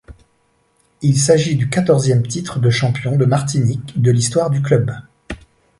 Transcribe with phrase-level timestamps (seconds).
[1.03, 4.91] Il s’agit du quatorzième titre de champion de Martinique de l'histoire du club.